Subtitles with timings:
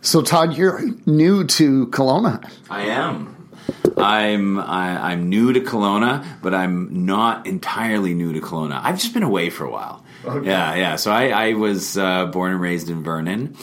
[0.00, 2.48] So, Todd, you're new to Kelowna.
[2.70, 3.32] I am.
[3.96, 8.80] I'm I, I'm new to Kelowna, but I'm not entirely new to Kelowna.
[8.82, 10.04] I've just been away for a while.
[10.24, 10.48] Okay.
[10.48, 10.96] Yeah, yeah.
[10.96, 13.56] So I, I was uh, born and raised in Vernon.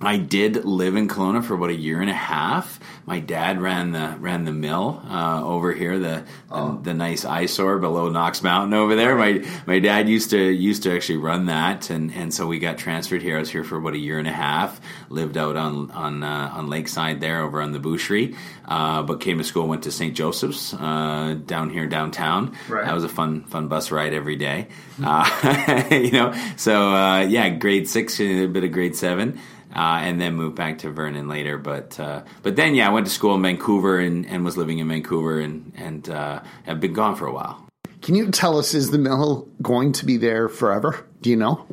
[0.00, 2.78] I did live in Kelowna for about a year and a half.
[3.06, 6.72] My dad ran the ran the mill uh, over here, the, oh.
[6.72, 9.14] the, the nice eyesore below Knox Mountain over there.
[9.14, 12.78] My my dad used to used to actually run that, and, and so we got
[12.78, 13.36] transferred here.
[13.36, 14.80] I was here for about a year and a half.
[15.08, 19.38] Lived out on on uh, on Lakeside there, over on the Boucherie, uh, but came
[19.38, 19.68] to school.
[19.68, 20.16] Went to St.
[20.16, 22.56] Joseph's uh, down here downtown.
[22.68, 22.86] Right.
[22.86, 24.66] That was a fun fun bus ride every day.
[24.96, 25.92] Hmm.
[25.92, 29.38] you know, so uh, yeah, grade six, a bit of grade seven
[29.76, 31.58] uh, and then moved back to Vernon later.
[31.58, 34.78] But uh, but then yeah, I went to school in Vancouver and, and was living
[34.78, 37.62] in Vancouver and and uh, have been gone for a while.
[38.00, 41.06] Can you tell us is the mill going to be there forever?
[41.20, 41.66] Do you know?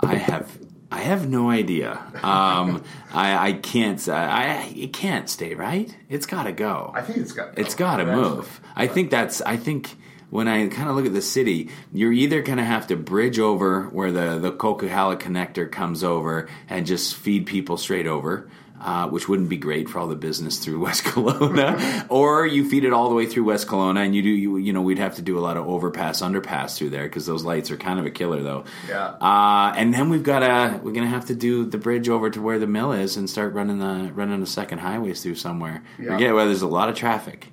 [0.00, 0.58] I have
[0.90, 1.92] I have no idea.
[2.22, 4.08] Um, I, I can't.
[4.08, 5.96] I it can't stay right.
[6.08, 6.90] It's got to go.
[6.94, 7.56] I think it's got.
[7.56, 8.60] It's got to move.
[8.74, 9.40] I think that's.
[9.42, 9.96] I think
[10.30, 13.38] when I kind of look at the city, you're either going to have to bridge
[13.38, 18.48] over where the the Coquihalla connector comes over and just feed people straight over.
[18.82, 22.84] Uh, which wouldn't be great for all the business through West Kelowna, or you feed
[22.84, 25.16] it all the way through West Kelowna, and you do you you know we'd have
[25.16, 28.06] to do a lot of overpass underpass through there because those lights are kind of
[28.06, 28.64] a killer though.
[28.88, 29.08] Yeah.
[29.20, 32.40] Uh, and then we've got to we're gonna have to do the bridge over to
[32.40, 35.82] where the mill is and start running the running the second highways through somewhere.
[35.98, 36.12] Yeah.
[36.12, 37.48] Forget where there's a lot of traffic.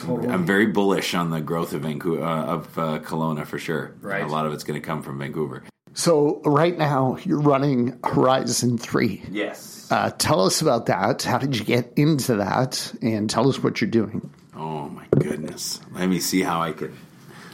[0.00, 0.28] Totally.
[0.28, 3.94] I'm very bullish on the growth of Vancouver uh, of uh, Kelowna for sure.
[4.00, 4.22] Right.
[4.22, 5.64] A lot of it's going to come from Vancouver.
[5.94, 9.22] So right now you're running Horizon Three.
[9.30, 9.90] Yes.
[9.90, 11.22] Uh, tell us about that.
[11.22, 12.92] How did you get into that?
[13.02, 14.30] And tell us what you're doing.
[14.54, 15.80] Oh my goodness.
[15.92, 16.94] Let me see how I could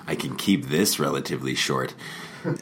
[0.06, 1.95] I can keep this relatively short.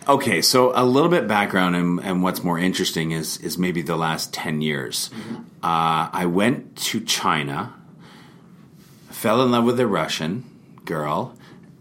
[0.07, 3.97] Okay, so a little bit background and, and, what's more interesting is is maybe the
[3.97, 5.11] last ten years.
[5.13, 5.35] Mm-hmm.
[5.61, 7.75] Uh, I went to China
[9.23, 10.45] fell in love with a Russian
[10.85, 11.33] girl.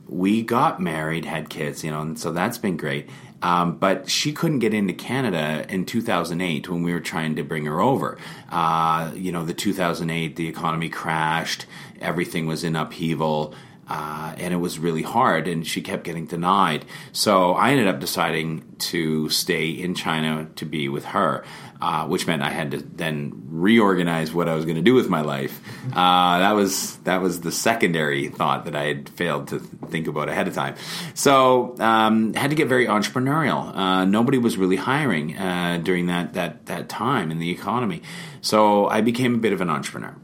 [0.07, 3.09] We got married, had kids, you know, and so that's been great.
[3.41, 7.65] Um, but she couldn't get into Canada in 2008 when we were trying to bring
[7.65, 8.19] her over.
[8.51, 11.65] Uh, you know, the 2008, the economy crashed,
[11.99, 13.55] everything was in upheaval.
[13.87, 16.85] Uh, and it was really hard, and she kept getting denied.
[17.11, 21.43] So I ended up deciding to stay in China to be with her
[21.81, 25.09] uh, which meant I had to then reorganize what I was going to do with
[25.09, 25.59] my life.
[25.87, 30.29] Uh, that was that was the secondary thought that I had failed to think about
[30.29, 30.75] ahead of time.
[31.15, 33.75] So um, had to get very entrepreneurial.
[33.75, 38.03] Uh, nobody was really hiring uh, during that that that time in the economy,
[38.41, 40.15] so I became a bit of an entrepreneur.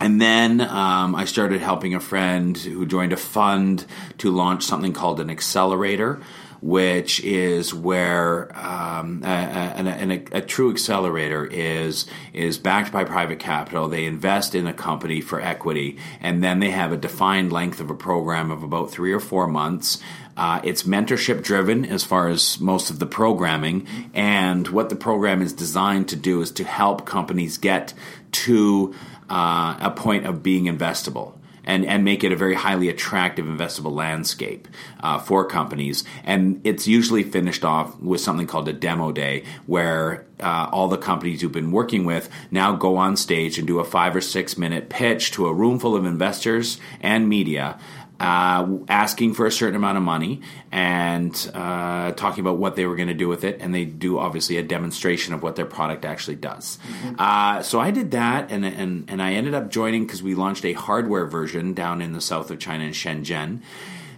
[0.00, 3.86] And then um, I started helping a friend who joined a fund
[4.18, 6.20] to launch something called an accelerator
[6.64, 13.38] which is where um, a, a, a, a, true accelerator is is backed by private
[13.38, 13.86] capital.
[13.86, 17.90] They invest in a company for equity, and then they have a defined length of
[17.90, 19.98] a program of about three or four months.
[20.38, 25.42] Uh, it's mentorship driven as far as most of the programming, and what the program
[25.42, 27.92] is designed to do is to help companies get
[28.32, 28.94] to
[29.28, 33.92] uh, a point of being investable and, and make it a very highly attractive investable
[33.92, 34.68] landscape
[35.00, 36.04] uh, for companies.
[36.24, 40.98] And it's usually finished off with something called a demo day, where uh, all the
[40.98, 44.58] companies you've been working with now go on stage and do a five or six
[44.58, 47.78] minute pitch to a room full of investors and media
[48.20, 52.96] uh, asking for a certain amount of money and uh, talking about what they were
[52.96, 53.60] going to do with it.
[53.60, 56.78] And they do obviously a demonstration of what their product actually does.
[56.86, 57.14] Mm-hmm.
[57.18, 60.64] Uh, so I did that, and, and, and I ended up joining because we launched
[60.64, 63.62] a hardware version down in the south of China in Shenzhen.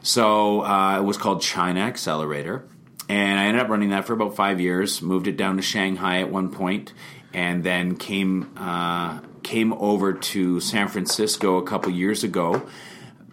[0.03, 2.65] So uh, it was called China Accelerator.
[3.09, 6.21] And I ended up running that for about five years, moved it down to Shanghai
[6.21, 6.93] at one point,
[7.33, 12.67] and then came, uh, came over to San Francisco a couple years ago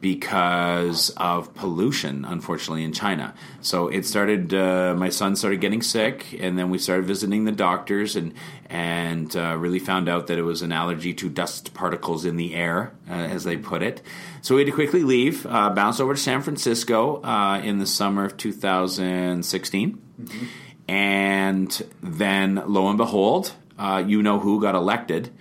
[0.03, 3.33] because of pollution, unfortunately, in China.
[3.61, 4.53] So it started.
[4.53, 8.33] Uh, my son started getting sick, and then we started visiting the doctors, and
[8.69, 12.53] and uh, really found out that it was an allergy to dust particles in the
[12.53, 14.01] air, uh, as they put it.
[14.41, 17.87] So we had to quickly leave, uh, bounce over to San Francisco uh, in the
[17.87, 20.45] summer of 2016, mm-hmm.
[20.91, 25.31] and then lo and behold, uh, you know who got elected.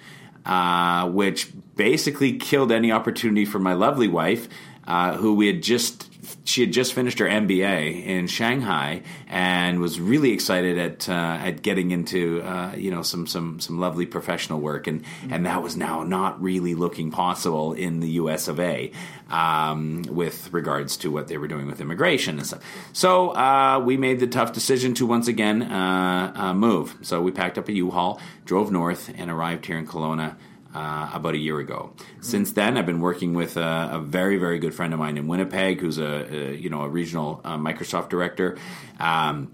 [1.12, 4.48] which basically killed any opportunity for my lovely wife,
[4.86, 6.08] uh, who we had just
[6.44, 11.62] she had just finished her MBA in Shanghai and was really excited at uh, at
[11.62, 15.76] getting into uh, you know some some some lovely professional work and and that was
[15.76, 18.48] now not really looking possible in the U.S.
[18.48, 18.92] of A.
[19.30, 22.62] Um, with regards to what they were doing with immigration and stuff.
[22.92, 26.98] So uh, we made the tough decision to once again uh, uh, move.
[27.00, 30.36] So we packed up a U-Haul, drove north, and arrived here in Kelowna
[30.74, 31.92] uh, about a year ago.
[32.20, 35.26] Since then, I've been working with a, a, very, very good friend of mine in
[35.26, 38.58] Winnipeg, who's a, a you know a regional uh, Microsoft director.
[38.98, 39.52] Um,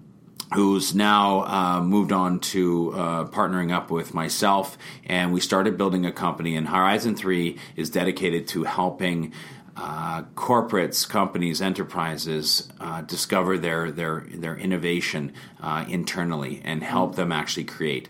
[0.55, 6.07] who's now uh, moved on to uh, partnering up with myself, and we started building
[6.07, 6.57] a company.
[6.57, 9.35] And Horizon Three is dedicated to helping
[9.79, 17.31] uh, corporates, companies, enterprises uh, discover their their their innovation uh, internally and help them
[17.31, 18.09] actually create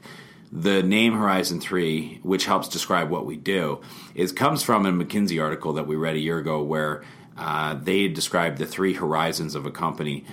[0.51, 3.81] the name Horizon 3, which helps describe what we do,
[4.15, 7.05] is comes from a McKinsey article that we read a year ago where
[7.37, 10.25] uh, they described the three horizons of a company.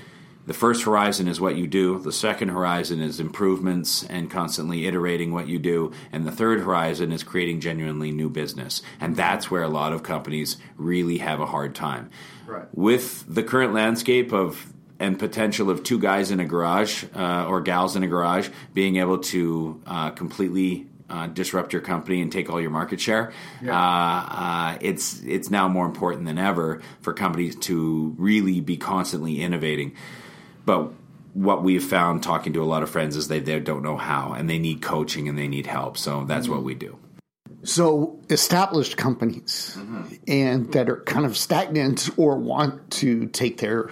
[0.48, 5.32] The first horizon is what you do, the second horizon is improvements and constantly iterating
[5.34, 8.84] what you do, and the third horizon is creating genuinely new business.
[9.00, 12.12] And that's where a lot of companies really have a hard time.
[12.46, 12.68] Right.
[12.74, 17.62] With the current landscape of and potential of two guys in a garage uh, or
[17.62, 22.50] gals in a garage being able to uh, completely uh, disrupt your company and take
[22.50, 23.32] all your market share.
[23.62, 23.78] Yeah.
[23.78, 29.42] Uh, uh, it's it's now more important than ever for companies to really be constantly
[29.42, 29.94] innovating.
[30.66, 30.94] But
[31.34, 34.34] what we've found talking to a lot of friends is they, they don't know how
[34.34, 35.98] and they need coaching and they need help.
[35.98, 36.56] So that's mm-hmm.
[36.56, 36.98] what we do.
[37.64, 40.14] So established companies mm-hmm.
[40.28, 43.90] and that are kind of stagnant or want to take their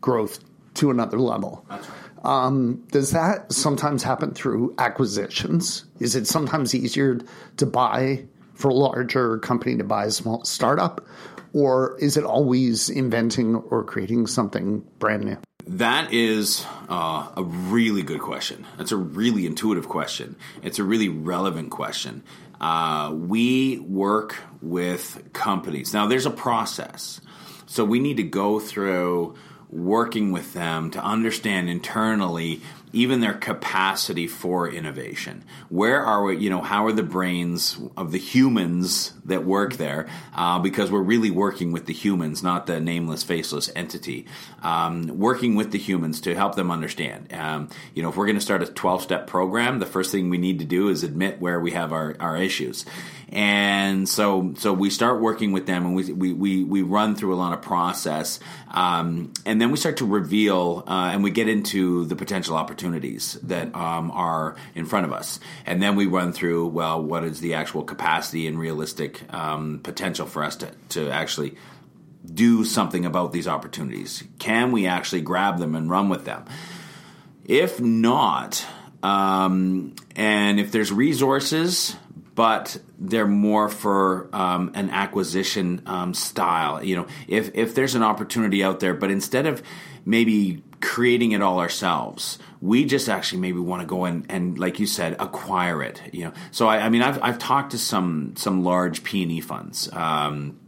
[0.00, 0.40] growth
[0.74, 1.64] to another level.
[1.68, 1.84] Right.
[2.24, 5.84] Um, does that sometimes happen through acquisitions?
[6.00, 7.20] Is it sometimes easier
[7.56, 11.06] to buy for a larger company to buy a small startup?
[11.52, 15.36] Or is it always inventing or creating something brand new?
[15.68, 18.66] That is uh, a really good question.
[18.76, 20.36] That's a really intuitive question.
[20.62, 22.24] It's a really relevant question.
[22.60, 25.92] Uh, we work with companies.
[25.92, 27.20] Now, there's a process.
[27.66, 29.34] So we need to go through
[29.70, 32.60] working with them to understand internally
[32.92, 35.44] even their capacity for innovation.
[35.68, 40.08] Where are we, you know, how are the brains of the humans that work there?
[40.34, 44.24] Uh, because we're really working with the humans, not the nameless, faceless entity.
[44.62, 47.34] Um, working with the humans to help them understand.
[47.34, 50.30] Um, you know, if we're going to start a 12 step program, the first thing
[50.30, 52.86] we need to do is admit where we have our, our issues.
[53.28, 57.34] And so, so we start working with them and we, we, we, we run through
[57.34, 58.38] a lot of process.
[58.70, 63.34] Um, and then we start to reveal uh, and we get into the potential opportunities
[63.42, 65.40] that um, are in front of us.
[65.64, 70.26] And then we run through, well, what is the actual capacity and realistic um, potential
[70.26, 71.56] for us to, to actually
[72.24, 74.22] do something about these opportunities?
[74.38, 76.44] Can we actually grab them and run with them?
[77.44, 78.64] If not,
[79.02, 81.96] um, and if there's resources
[82.36, 86.84] but they're more for um, an acquisition um, style.
[86.84, 89.62] You know, if if there's an opportunity out there, but instead of
[90.04, 94.78] maybe creating it all ourselves, we just actually maybe want to go and, and like
[94.78, 96.00] you said, acquire it.
[96.12, 99.32] You know, so I, I mean, I've I've talked to some some large P and
[99.32, 99.90] E funds.
[99.92, 100.60] Um,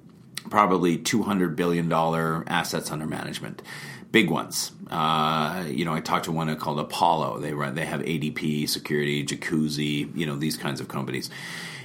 [0.48, 3.62] probably two hundred billion dollar assets under management,
[4.10, 4.72] big ones.
[4.90, 7.40] Uh, you know, I talked to one called Apollo.
[7.40, 11.30] They run, they have ADT, Security, Jacuzzi, you know, these kinds of companies.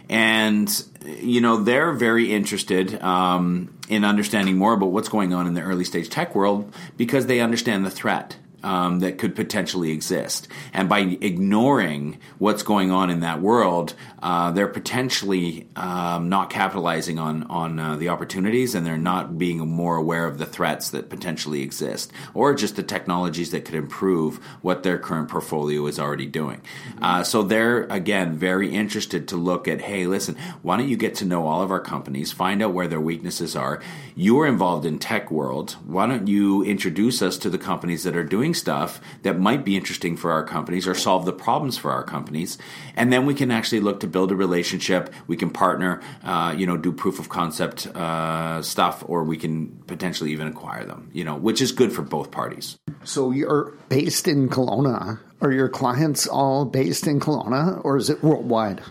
[0.09, 0.69] And,
[1.05, 5.61] you know, they're very interested um, in understanding more about what's going on in the
[5.61, 10.47] early stage tech world because they understand the threat um, that could potentially exist.
[10.73, 17.19] And by ignoring what's going on in that world, uh, they're potentially um, not capitalizing
[17.19, 21.09] on on uh, the opportunities, and they're not being more aware of the threats that
[21.09, 26.25] potentially exist, or just the technologies that could improve what their current portfolio is already
[26.25, 26.61] doing.
[26.61, 27.03] Mm-hmm.
[27.03, 31.15] Uh, so they're again very interested to look at, hey, listen, why don't you get
[31.15, 33.81] to know all of our companies, find out where their weaknesses are.
[34.15, 35.75] You're involved in tech world.
[35.85, 39.65] Why don't you introduce us to the companies that are doing doing stuff that might
[39.65, 42.57] be interesting for our companies or solve the problems for our companies.
[42.95, 45.13] And then we can actually look to build a relationship.
[45.27, 49.67] We can partner, uh, you know, do proof of concept uh, stuff, or we can
[49.87, 52.77] potentially even acquire them, you know, which is good for both parties.
[53.03, 55.19] So you're based in Kelowna.
[55.41, 58.81] Are your clients all based in Kelowna, or is it worldwide?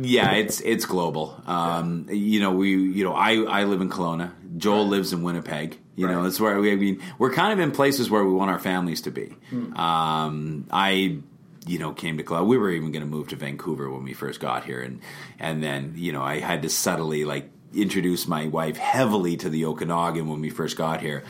[0.00, 1.34] Yeah, it's it's global.
[1.44, 4.30] Um, you know, we you know I I live in Kelowna.
[4.62, 5.78] Joel lives in Winnipeg.
[5.96, 6.14] You right.
[6.14, 6.72] know, that's where we.
[6.72, 9.34] I mean, we're kind of in places where we want our families to be.
[9.50, 9.76] Hmm.
[9.76, 11.18] Um, I,
[11.66, 12.46] you know, came to club.
[12.46, 15.00] We were even going to move to Vancouver when we first got here, and
[15.38, 19.64] and then you know, I had to subtly like introduce my wife heavily to the
[19.64, 21.24] Okanagan when we first got here.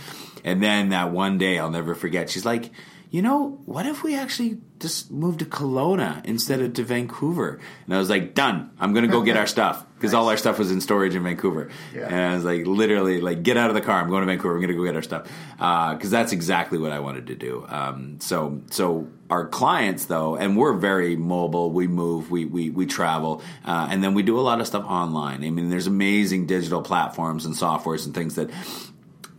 [0.44, 2.70] And then that one day, I'll never forget, she's like,
[3.12, 7.60] you know, what if we actually just moved to Kelowna instead of to Vancouver?
[7.84, 8.70] And I was like, done.
[8.80, 10.18] I'm going to go get our stuff because nice.
[10.18, 11.68] all our stuff was in storage in Vancouver.
[11.94, 12.06] Yeah.
[12.06, 14.00] And I was like, literally, like, get out of the car.
[14.00, 14.54] I'm going to Vancouver.
[14.54, 15.24] I'm going to go get our stuff
[15.56, 17.66] because uh, that's exactly what I wanted to do.
[17.68, 21.70] Um, so, so our clients though, and we're very mobile.
[21.70, 24.84] We move, we we we travel, uh, and then we do a lot of stuff
[24.84, 25.42] online.
[25.42, 28.50] I mean, there's amazing digital platforms and softwares and things that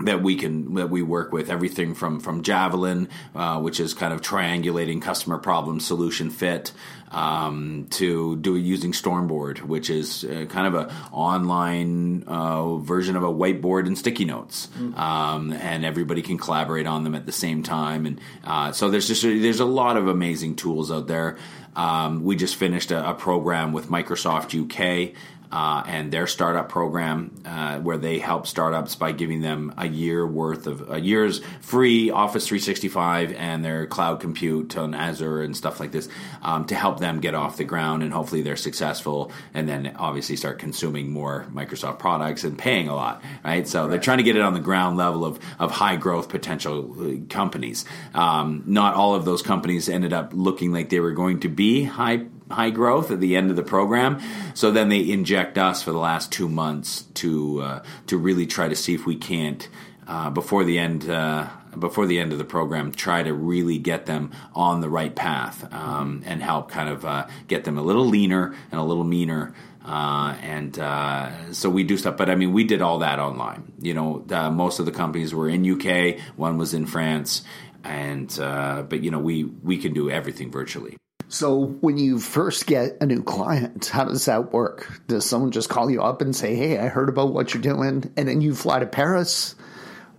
[0.02, 4.14] that we can that we work with everything from from Javelin, uh, which is kind
[4.14, 6.72] of triangulating customer problem solution fit,
[7.14, 13.24] um, to do using Stormboard, which is uh, kind of a online uh, version of
[13.24, 15.00] a whiteboard and sticky notes, mm-hmm.
[15.00, 18.06] um, and everybody can collaborate on them at the same time.
[18.06, 21.38] And uh, so there's just a, there's a lot of amazing tools out there.
[21.76, 25.16] Um, we just finished a, a, program with Microsoft UK
[25.54, 30.26] uh, and their startup program, uh, where they help startups by giving them a year
[30.26, 35.80] worth of a year's free Office 365 and their cloud compute on Azure and stuff
[35.80, 36.10] like this
[36.42, 38.02] um, to help them get off the ground.
[38.02, 42.96] And hopefully they're successful, and then obviously start consuming more Microsoft products and paying a
[42.96, 43.68] lot, right?
[43.68, 43.92] So right.
[43.92, 47.28] they're trying to get it on the ground level of of high growth potential uh,
[47.30, 47.86] companies.
[48.16, 51.84] Um, not all of those companies ended up looking like they were going to be
[51.84, 54.20] high high growth at the end of the program.
[54.54, 58.68] So then they inject us for the last two months to uh, to really try
[58.68, 59.68] to see if we can't
[60.08, 64.06] uh, before the end uh, before the end of the program try to really get
[64.06, 68.06] them on the right path um, and help kind of uh, get them a little
[68.06, 69.54] leaner and a little meaner.
[69.86, 73.74] Uh, and uh, so we do stuff, but I mean, we did all that online.
[73.82, 77.44] You know, most of the companies were in UK, one was in France,
[77.84, 80.96] and but you know, we we can do everything virtually.
[81.30, 85.02] So when you first get a new client, how does that work?
[85.08, 88.12] Does someone just call you up and say, "Hey, I heard about what you're doing,"
[88.16, 89.56] and then you fly to Paris?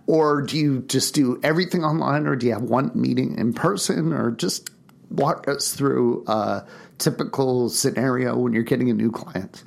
[0.07, 4.13] Or do you just do everything online, or do you have one meeting in person,
[4.13, 4.69] or just
[5.09, 6.65] walk us through a
[6.97, 9.63] typical scenario when you're getting a new client?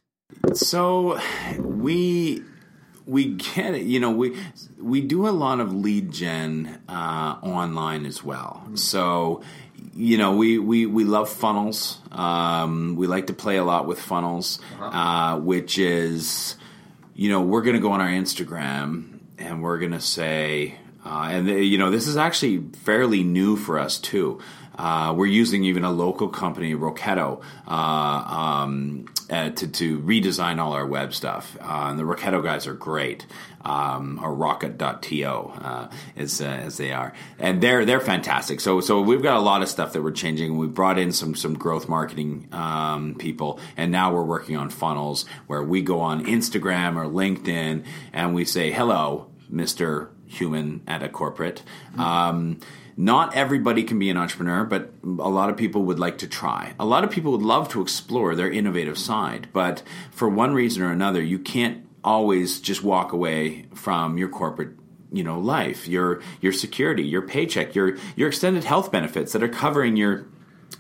[0.55, 1.19] So
[1.59, 2.43] we
[3.07, 3.83] we get it.
[3.83, 4.37] You know, we
[4.79, 8.69] we do a lot of lead gen uh, online as well.
[8.75, 9.43] So
[9.95, 11.99] you know, we, we, we love funnels.
[12.13, 14.85] Um, we like to play a lot with funnels, uh-huh.
[14.85, 16.57] uh, which is,
[17.15, 21.29] you know, we're going to go on our Instagram and we're going to say, uh,
[21.31, 24.41] and you know, this is actually fairly new for us too.
[24.79, 30.73] Uh, we're using even a local company, Rocketo, uh, um, uh, to, to redesign all
[30.73, 31.57] our web stuff.
[31.61, 33.27] Uh, and the Rocketo guys are great
[33.65, 38.61] um, or rocket.to uh, as, uh, as they are, and they're they're fantastic.
[38.61, 40.57] So so we've got a lot of stuff that we're changing.
[40.57, 45.27] We brought in some some growth marketing um, people, and now we're working on funnels
[45.47, 51.09] where we go on Instagram or LinkedIn and we say hello, Mister Human at a
[51.09, 51.63] corporate.
[51.97, 52.61] Um,
[52.97, 56.75] not everybody can be an entrepreneur, but a lot of people would like to try.
[56.81, 60.83] A lot of people would love to explore their innovative side, but for one reason
[60.83, 64.71] or another, you can't always just walk away from your corporate
[65.11, 69.49] you know life your your security your paycheck your your extended health benefits that are
[69.49, 70.27] covering your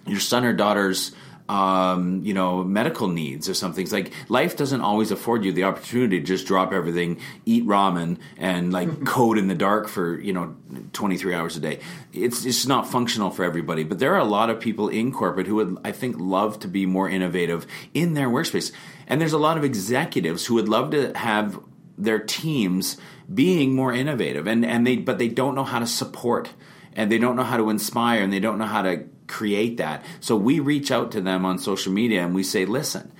[0.06, 1.12] your son or daughter's
[1.48, 3.82] um, you know, medical needs or something.
[3.82, 8.18] It's like life doesn't always afford you the opportunity to just drop everything, eat ramen,
[8.36, 10.54] and like code in the dark for you know
[10.92, 11.80] 23 hours a day.
[12.12, 13.84] It's it's not functional for everybody.
[13.84, 16.68] But there are a lot of people in corporate who would, I think, love to
[16.68, 18.70] be more innovative in their workspace.
[19.06, 21.58] And there's a lot of executives who would love to have
[21.96, 22.96] their teams
[23.32, 26.50] being more innovative, and and they but they don't know how to support,
[26.94, 30.04] and they don't know how to inspire, and they don't know how to create that.
[30.20, 33.12] So we reach out to them on social media and we say, listen,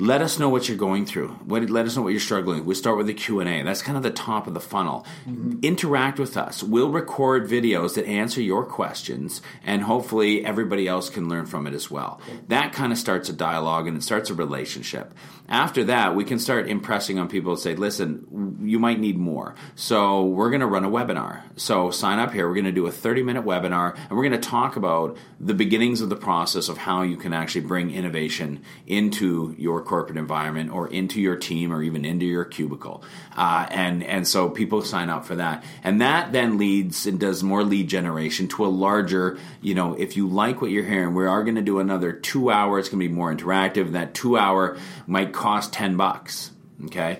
[0.00, 1.28] let us know what you're going through.
[1.44, 2.58] What, let us know what you're struggling.
[2.58, 2.66] With.
[2.66, 3.62] We start with the Q&A.
[3.64, 5.04] That's kind of the top of the funnel.
[5.28, 5.58] Mm-hmm.
[5.62, 6.62] Interact with us.
[6.62, 11.74] We'll record videos that answer your questions, and hopefully everybody else can learn from it
[11.74, 12.20] as well.
[12.46, 15.12] That kind of starts a dialogue and it starts a relationship.
[15.48, 19.54] After that, we can start impressing on people and say, listen, you might need more.
[19.76, 21.42] So we're going to run a webinar.
[21.56, 22.46] So sign up here.
[22.46, 25.54] We're going to do a 30 minute webinar, and we're going to talk about the
[25.54, 30.70] beginnings of the process of how you can actually bring innovation into your corporate environment
[30.70, 33.02] or into your team or even into your cubicle.
[33.34, 35.64] Uh, and, and so people sign up for that.
[35.82, 40.14] And that then leads and does more lead generation to a larger, you know, if
[40.14, 42.78] you like what you're hearing, we are going to do another two hour.
[42.78, 43.92] It's going to be more interactive.
[43.92, 44.76] That two hour
[45.06, 46.50] might cost 10 bucks.
[46.86, 47.18] Okay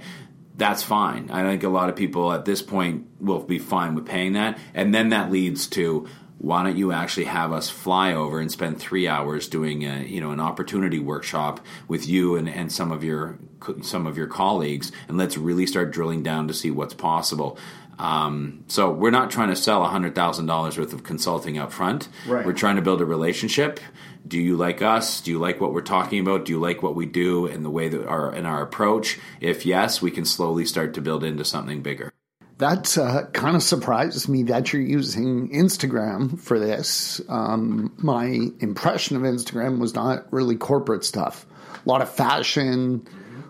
[0.59, 1.31] that's fine.
[1.31, 4.59] I think a lot of people at this point will be fine with paying that.
[4.75, 6.09] And then that leads to
[6.39, 10.21] why don't you actually have us fly over and spend three hours doing a you
[10.21, 13.39] know an opportunity workshop with you and, and some of your
[13.83, 17.59] some of your colleagues and let's really start drilling down to see what's possible
[17.99, 22.45] um, so we're not trying to sell $100000 worth of consulting up front Right.
[22.47, 23.81] we're trying to build a relationship
[24.27, 26.95] do you like us do you like what we're talking about do you like what
[26.95, 30.65] we do and the way that our and our approach if yes we can slowly
[30.65, 32.13] start to build into something bigger
[32.59, 37.21] That uh, kind of surprises me that you're using Instagram for this.
[37.29, 41.47] Um, my impression of Instagram was not really corporate stuff.
[41.87, 43.07] A lot of fashion,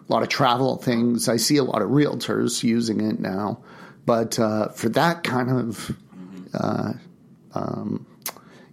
[0.08, 1.26] a lot of travel things.
[1.26, 3.62] I see a lot of realtors using it now.
[4.08, 5.94] But uh, for that kind of
[6.54, 6.94] uh,
[7.52, 8.06] um,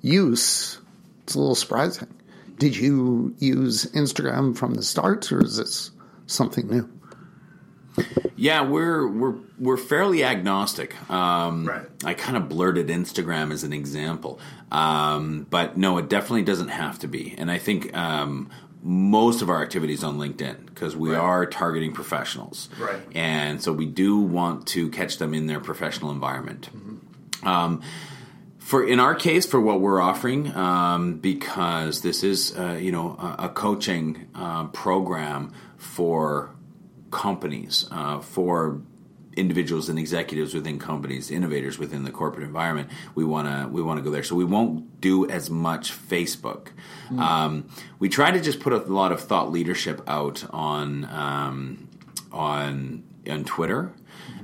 [0.01, 0.79] use,
[1.23, 2.07] it's a little surprising.
[2.57, 5.91] Did you use Instagram from the start, or is this
[6.25, 6.89] something new?
[8.37, 10.95] Yeah, we're we're we're fairly agnostic.
[11.09, 11.85] Um, Right.
[12.05, 14.39] I kind of blurted Instagram as an example,
[14.71, 17.35] um, but no, it definitely doesn't have to be.
[17.37, 18.49] And I think um,
[18.87, 21.17] most of our activities on LinkedIn because we Right.
[21.19, 22.99] are targeting professionals, Right.
[23.15, 26.69] And so we do want to catch them in their professional environment.
[27.41, 27.81] Um,
[28.59, 33.15] for in our case, for what we're offering, um, because this is uh, you know
[33.19, 36.51] a, a coaching uh, program for
[37.11, 38.81] companies, uh, for
[39.35, 42.89] individuals and executives within companies, innovators within the corporate environment.
[43.15, 44.23] We want to we want to go there.
[44.23, 46.67] So we won't do as much Facebook.
[47.17, 51.89] Um, we try to just put a lot of thought leadership out on um,
[52.31, 53.93] on on Twitter.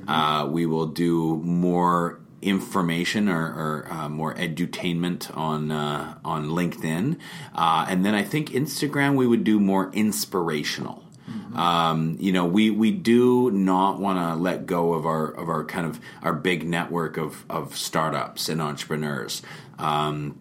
[0.08, 7.18] Uh, we will do more information or, or uh, more edutainment on uh, on LinkedIn,
[7.54, 11.01] uh, and then I think Instagram we would do more inspirational.
[11.56, 15.66] Um, you know, we, we do not want to let go of our of our
[15.66, 19.42] kind of our big network of of startups and entrepreneurs.
[19.78, 20.40] Um,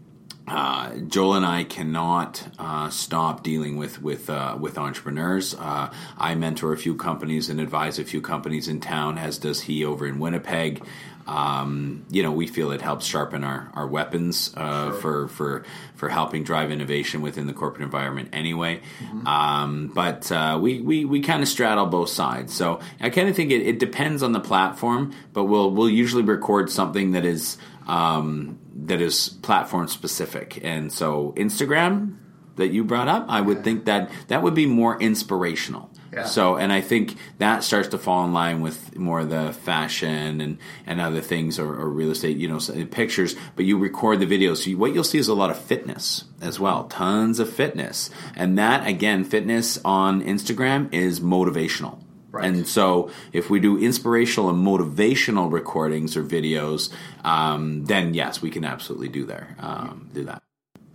[0.51, 5.55] uh, Joel and I cannot uh, stop dealing with with uh, with entrepreneurs.
[5.55, 9.63] Uh, I mentor a few companies and advise a few companies in town, as does
[9.63, 10.83] he over in Winnipeg.
[11.31, 16.09] Um, you know, we feel it helps sharpen our, our weapons uh, for for for
[16.09, 18.31] helping drive innovation within the corporate environment.
[18.33, 18.81] Anyway,
[19.27, 22.53] um, but uh, we we, we kind of straddle both sides.
[22.53, 26.25] So I kind of think it, it depends on the platform, but we'll we'll usually
[26.25, 30.59] record something that is um, that is platform specific.
[30.65, 32.17] And so Instagram
[32.57, 35.91] that you brought up, I would think that that would be more inspirational.
[36.13, 36.25] Yeah.
[36.25, 40.41] So, and I think that starts to fall in line with more of the fashion
[40.41, 44.27] and, and other things or, or real estate, you know, pictures, but you record the
[44.27, 44.65] videos.
[44.65, 48.11] So you, what you'll see is a lot of fitness as well, tons of fitness.
[48.35, 52.03] And that, again, fitness on Instagram is motivational.
[52.33, 52.45] Right.
[52.45, 56.93] And so, if we do inspirational and motivational recordings or videos,
[57.25, 60.41] um, then yes, we can absolutely do there, um, do that.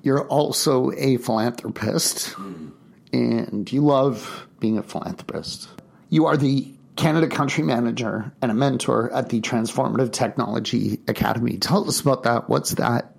[0.01, 2.35] You're also a philanthropist,
[3.11, 5.69] and you love being a philanthropist.
[6.09, 11.57] You are the Canada Country Manager and a mentor at the Transformative Technology Academy.
[11.57, 12.49] Tell us about that.
[12.49, 13.13] What's that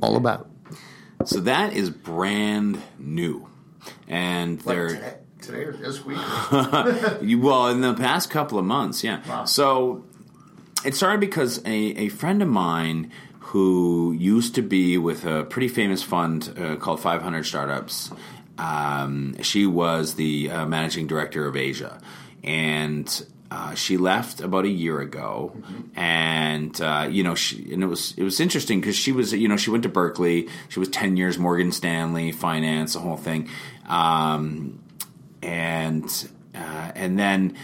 [0.00, 0.48] all about?
[1.26, 3.46] So that is brand new,
[4.08, 6.16] and they're today or this week?
[7.22, 9.44] You- well in the past couple of months, yeah.
[9.44, 10.06] So
[10.82, 15.68] it started because a, a friend of mine who used to be with a pretty
[15.68, 18.10] famous fund uh, called 500 Startups.
[18.58, 22.00] Um, she was the uh, managing director of Asia,
[22.42, 25.56] and uh, she left about a year ago,
[25.94, 29.48] and uh, you know, she and it was it was interesting because she was you
[29.48, 33.48] know she went to Berkeley, she was ten years Morgan Stanley finance, the whole thing,
[33.86, 34.82] um,
[35.42, 37.56] and uh, and then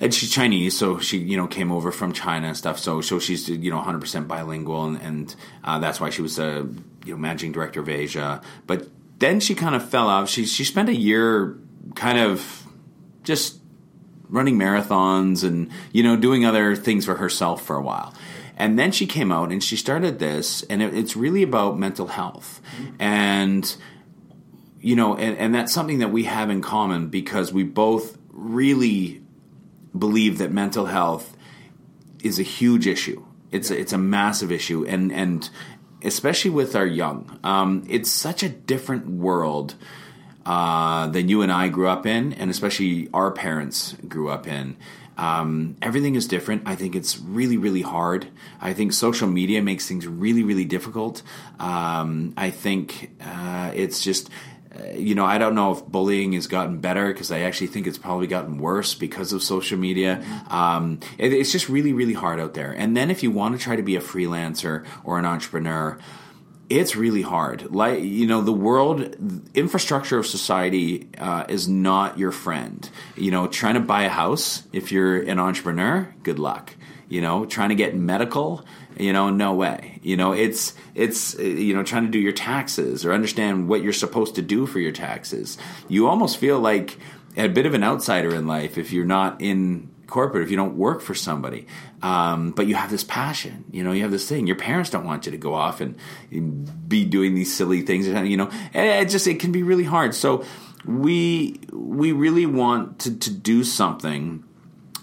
[0.00, 2.78] and she's Chinese, so she you know came over from China and stuff.
[2.80, 6.40] So so she's you know 100 percent bilingual, and, and uh, that's why she was
[6.40, 6.66] a
[7.04, 8.42] you know managing director of Asia.
[8.66, 8.88] But
[9.22, 10.28] then she kind of fell off.
[10.28, 11.58] She she spent a year
[11.94, 12.66] kind of
[13.22, 13.60] just
[14.28, 18.14] running marathons and you know doing other things for herself for a while.
[18.56, 22.08] And then she came out and she started this, and it, it's really about mental
[22.08, 22.94] health mm-hmm.
[23.00, 23.76] and
[24.82, 29.22] you know, and, and that's something that we have in common because we both really
[29.96, 31.36] believe that mental health
[32.22, 33.24] is a huge issue.
[33.52, 35.48] It's a, it's a massive issue, and and
[36.04, 39.74] especially with our young, um, it's such a different world
[40.44, 44.76] uh, than you and I grew up in, and especially our parents grew up in.
[45.16, 46.62] Um, everything is different.
[46.66, 48.28] I think it's really, really hard.
[48.60, 51.22] I think social media makes things really, really difficult.
[51.60, 54.30] Um, I think uh, it's just
[54.94, 57.98] you know, I don't know if bullying has gotten better because I actually think it's
[57.98, 60.24] probably gotten worse because of social media.
[60.48, 62.72] Um, it, it's just really, really hard out there.
[62.72, 65.98] And then if you want to try to be a freelancer or an entrepreneur,
[66.70, 67.74] it's really hard.
[67.74, 69.16] Like you know, the world
[69.54, 72.88] infrastructure of society uh, is not your friend.
[73.16, 76.74] You know, trying to buy a house if you're an entrepreneur, good luck.
[77.12, 78.64] You know, trying to get medical,
[78.98, 80.00] you know, no way.
[80.02, 83.92] You know, it's it's you know trying to do your taxes or understand what you're
[83.92, 85.58] supposed to do for your taxes.
[85.88, 86.96] You almost feel like
[87.36, 90.76] a bit of an outsider in life if you're not in corporate if you don't
[90.76, 91.66] work for somebody
[92.02, 95.06] um, but you have this passion you know you have this thing your parents don't
[95.06, 95.96] want you to go off and,
[96.30, 99.84] and be doing these silly things you know and it just it can be really
[99.84, 100.44] hard so
[100.84, 104.44] we we really want to, to do something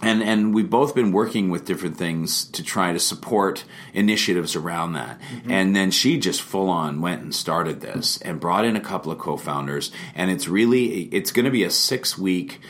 [0.01, 4.93] and and we've both been working with different things to try to support initiatives around
[4.93, 5.19] that.
[5.19, 5.51] Mm-hmm.
[5.51, 9.11] And then she just full on went and started this and brought in a couple
[9.11, 12.61] of co-founders and it's really it's going to be a 6 week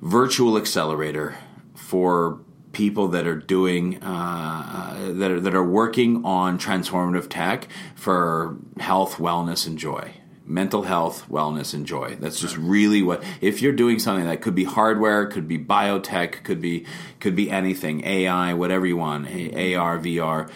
[0.00, 1.36] virtual accelerator
[1.74, 2.40] for
[2.72, 8.58] people that are doing uh, uh, that are that are working on transformative tech for
[8.78, 10.12] health, wellness, and joy.
[10.46, 12.16] Mental health, wellness, and joy.
[12.20, 13.22] That's just really what.
[13.40, 16.86] If you're doing something that could be hardware, could be biotech, could be
[17.18, 20.06] could be anything, AI, whatever you want, AR, mm-hmm.
[20.06, 20.50] VR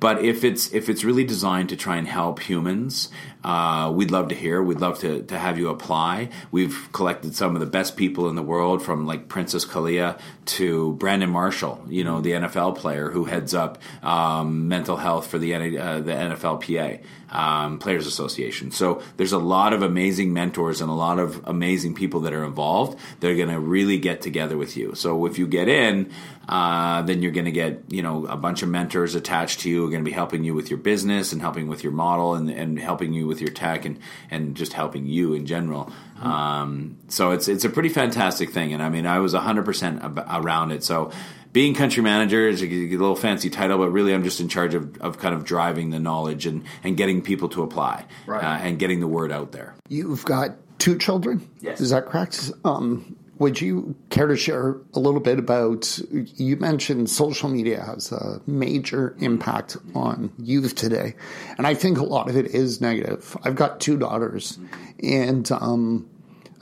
[0.00, 3.08] but if it's if it's really designed to try and help humans,
[3.44, 4.62] uh, we'd love to hear.
[4.62, 6.30] We'd love to, to have you apply.
[6.50, 10.94] We've collected some of the best people in the world, from like Princess Kalia to
[10.94, 15.54] Brandon Marshall, you know, the NFL player who heads up um, mental health for the
[15.54, 18.70] uh, the NFLPA um, Players Association.
[18.70, 22.44] So there's a lot of amazing mentors and a lot of amazing people that are
[22.44, 22.98] involved.
[23.20, 24.94] They're going to really get together with you.
[24.94, 26.10] So if you get in,
[26.48, 29.86] uh, then you're going to get you know a bunch of mentors attached to you.
[29.86, 32.48] Are going to be helping you with your business and helping with your model and,
[32.48, 33.98] and helping you with your tech and
[34.30, 35.92] and just helping you in general.
[36.16, 36.26] Mm-hmm.
[36.26, 38.72] Um, so it's it's a pretty fantastic thing.
[38.72, 40.82] And I mean, I was 100 percent around it.
[40.82, 41.12] So
[41.52, 44.98] being country manager is a, little fancy title, but really I'm just in charge of,
[45.00, 48.42] of kind of driving the knowledge and, and getting people to apply right.
[48.42, 49.74] uh, and getting the word out there.
[49.88, 51.48] You've got two children.
[51.60, 51.80] Yes.
[51.80, 52.52] Is that correct?
[52.64, 55.98] Um, would you care to share a little bit about?
[56.10, 61.14] You mentioned social media has a major impact on youth today,
[61.56, 63.36] and I think a lot of it is negative.
[63.44, 64.58] I've got two daughters,
[65.02, 66.08] and um,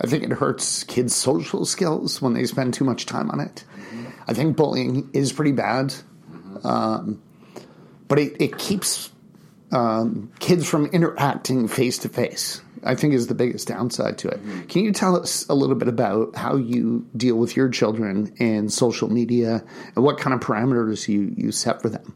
[0.00, 3.64] I think it hurts kids' social skills when they spend too much time on it.
[4.28, 5.94] I think bullying is pretty bad,
[6.64, 7.22] um,
[8.08, 9.10] but it, it keeps
[9.72, 12.61] um, kids from interacting face to face.
[12.85, 14.38] I think is the biggest downside to it.
[14.38, 14.66] Mm-hmm.
[14.66, 18.72] Can you tell us a little bit about how you deal with your children and
[18.72, 19.64] social media
[19.96, 22.14] and what kind of parameters you, you set for them?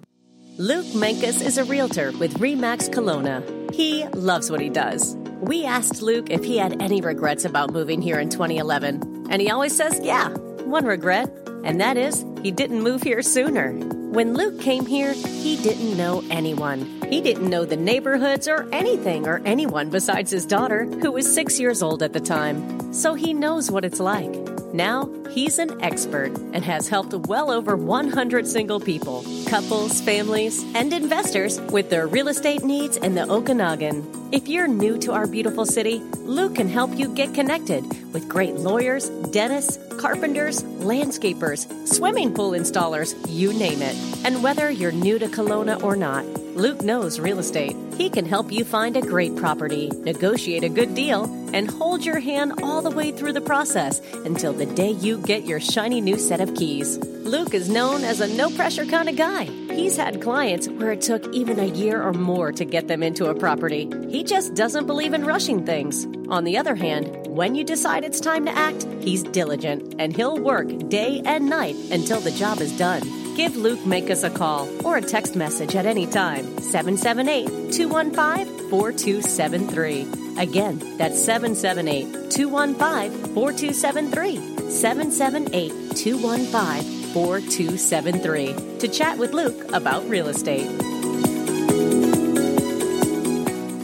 [0.59, 3.75] Luke Mankus is a realtor with Remax Kelowna.
[3.75, 5.17] He loves what he does.
[5.41, 9.51] We asked Luke if he had any regrets about moving here in 2011, and he
[9.51, 10.29] always says, yeah,
[10.65, 11.35] one regret
[11.65, 13.79] and that is, he didn't move here sooner.
[14.11, 17.01] When Luke came here, he didn't know anyone.
[17.09, 21.61] He didn't know the neighborhoods or anything or anyone besides his daughter, who was six
[21.61, 22.92] years old at the time.
[22.92, 24.35] So he knows what it's like.
[24.73, 30.93] Now, he's an expert and has helped well over 100 single people, couples, families, and
[30.93, 34.31] investors with their real estate needs in the Okanagan.
[34.33, 38.55] If you're new to our beautiful city, Luke can help you get connected with great
[38.55, 43.97] lawyers, dentists, carpenters, landscapers, swimming pool installers, you name it.
[44.25, 47.77] And whether you're new to Kelowna or not, Luke knows real estate.
[47.97, 52.19] He can help you find a great property, negotiate a good deal, and hold your
[52.19, 56.19] hand all the way through the process until the day you get your shiny new
[56.19, 56.99] set of keys.
[56.99, 59.45] Luke is known as a no pressure kind of guy.
[59.45, 63.27] He's had clients where it took even a year or more to get them into
[63.27, 63.89] a property.
[64.11, 66.05] He just doesn't believe in rushing things.
[66.29, 70.39] On the other hand, when you decide it's time to act, he's diligent and he'll
[70.39, 73.20] work day and night until the job is done.
[73.40, 76.44] Give Luke Mankus a call or a text message at any time.
[76.59, 80.37] 778 215 4273.
[80.37, 84.70] Again, that's 778 215 4273.
[84.70, 90.68] 778 215 4273 to chat with Luke about real estate.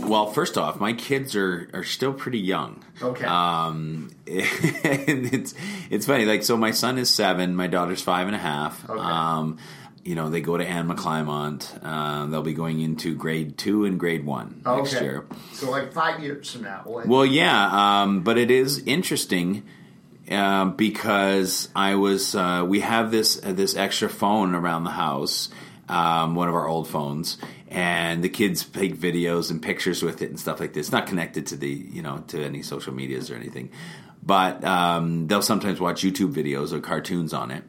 [0.08, 2.84] Well, first off, my kids are, are still pretty young.
[3.02, 3.24] Okay.
[3.24, 5.54] Um, it's
[5.90, 6.24] it's funny.
[6.24, 8.88] Like, so my son is seven, my daughter's five and a half.
[8.88, 9.00] Okay.
[9.00, 9.58] Um,
[10.06, 11.80] you know, they go to Anne McClymont.
[11.82, 14.82] Uh, they'll be going into grade two and grade one okay.
[14.82, 15.26] next year.
[15.52, 16.84] So, like five years from now.
[16.86, 19.64] Well, yeah, um, but it is interesting
[20.30, 22.36] uh, because I was.
[22.36, 25.48] Uh, we have this uh, this extra phone around the house,
[25.88, 27.36] um, one of our old phones,
[27.68, 30.92] and the kids take videos and pictures with it and stuff like this.
[30.92, 33.70] Not connected to the you know to any social medias or anything,
[34.22, 37.64] but um, they'll sometimes watch YouTube videos or cartoons on it,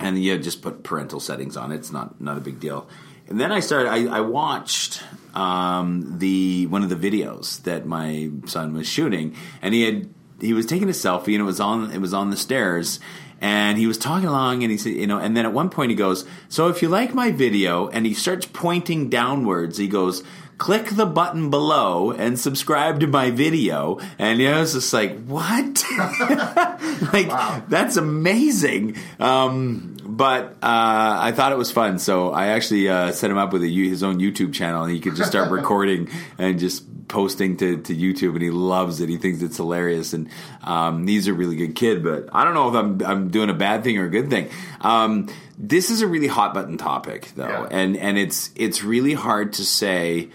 [0.00, 1.76] and you know, just put parental settings on it.
[1.76, 2.88] It's not not a big deal.
[3.28, 3.88] And then I started.
[3.88, 5.02] I, I watched
[5.34, 10.08] um, the one of the videos that my son was shooting, and he had
[10.40, 13.00] he was taking a selfie, and it was on it was on the stairs,
[13.40, 15.90] and he was talking along, and he said, you know, and then at one point
[15.90, 20.22] he goes, "So if you like my video," and he starts pointing downwards, he goes.
[20.58, 23.98] Click the button below and subscribe to my video.
[24.18, 25.84] And you know, I was just like, what?
[27.12, 27.62] like, wow.
[27.68, 28.96] that's amazing.
[29.20, 33.52] Um, but uh, I thought it was fun, so I actually uh, set him up
[33.52, 37.56] with a, his own YouTube channel, and he could just start recording and just posting
[37.58, 39.08] to, to YouTube, and he loves it.
[39.08, 40.28] He thinks it's hilarious, and
[40.62, 42.02] um, he's a really good kid.
[42.02, 44.50] But I don't know if I'm I'm doing a bad thing or a good thing.
[44.80, 47.68] Um, this is a really hot button topic, though, yeah.
[47.70, 50.30] and and it's it's really hard to say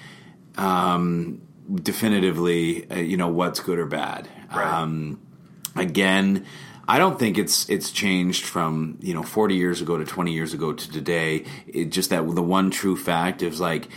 [0.58, 1.42] um,
[1.74, 4.28] definitively, uh, you know, what's good or bad.
[4.54, 4.68] Right.
[4.68, 5.22] Um,
[5.78, 6.46] again
[6.92, 10.54] I don't think it's it's changed from you know 40 years ago to 20 years
[10.54, 11.46] ago to today.
[11.66, 13.88] It just that the one true fact is like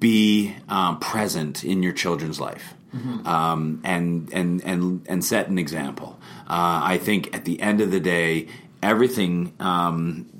[0.00, 2.74] be um, present in your children's life.
[2.94, 3.26] Mm-hmm.
[3.26, 6.20] Um, and and and and set an example.
[6.42, 8.46] Uh, I think at the end of the day,
[8.82, 10.30] everything um,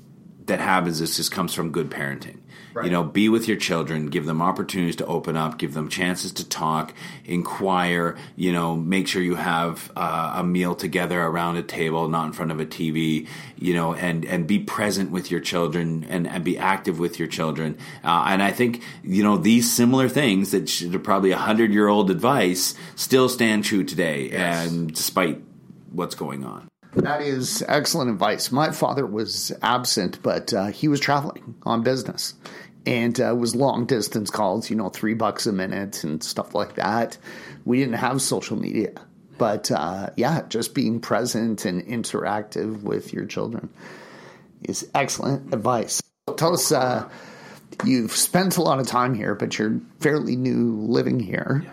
[0.45, 2.37] that happens is just comes from good parenting.
[2.75, 2.87] Right.
[2.87, 6.33] You know, be with your children, give them opportunities to open up, give them chances
[6.33, 8.17] to talk, inquire.
[8.35, 12.33] You know, make sure you have uh, a meal together around a table, not in
[12.33, 13.29] front of a TV.
[13.57, 17.29] You know, and and be present with your children and, and be active with your
[17.29, 17.77] children.
[18.03, 21.71] Uh, and I think you know these similar things that should are probably a hundred
[21.71, 24.67] year old advice still stand true today, yes.
[24.67, 25.41] and despite
[25.91, 26.67] what's going on.
[26.95, 28.53] That is excellent advice.
[28.53, 32.35] My father was absent, but uh, he was traveling on business
[32.85, 36.53] and uh, it was long distance calls, you know, three bucks a minute and stuff
[36.53, 37.17] like that.
[37.65, 38.93] We didn't have social media,
[39.37, 43.69] but uh, yeah, just being present and interactive with your children
[44.63, 46.01] is excellent advice.
[46.37, 47.09] Tell us, uh,
[47.83, 51.65] you've spent a lot of time here, but you're fairly new living here.